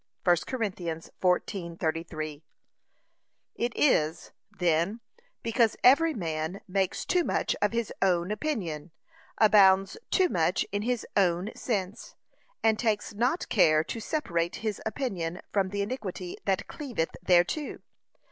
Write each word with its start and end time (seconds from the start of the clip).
(1 0.23 0.35
Cor. 0.47 0.57
14:33) 0.57 2.41
It 3.53 3.71
is, 3.75 4.31
then, 4.49 4.99
because 5.43 5.77
every 5.83 6.15
man, 6.15 6.61
makes 6.67 7.05
too 7.05 7.23
much 7.23 7.55
of 7.61 7.71
his 7.71 7.93
own 8.01 8.31
opinion, 8.31 8.89
abounds 9.37 9.97
too 10.09 10.27
much 10.27 10.65
in 10.71 10.81
his 10.81 11.05
own 11.15 11.51
sense, 11.55 12.15
and 12.63 12.79
takes 12.79 13.13
not 13.13 13.47
care 13.47 13.83
to 13.83 13.99
separate 13.99 14.55
his 14.65 14.81
opinion 14.87 15.39
from 15.53 15.69
the 15.69 15.83
iniquity 15.83 16.35
that 16.45 16.65
cleaveth 16.67 17.15
thereto. 17.23 17.77